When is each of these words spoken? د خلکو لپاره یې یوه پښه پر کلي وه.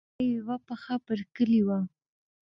د 0.03 0.03
خلکو 0.03 0.11
لپاره 0.13 0.23
یې 0.27 0.35
یوه 0.39 0.55
پښه 0.67 0.95
پر 1.05 1.19
کلي 1.35 1.61
وه. 1.67 1.79